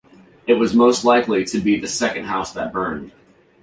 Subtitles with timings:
[0.47, 3.11] It was most likely to be the second house that burned.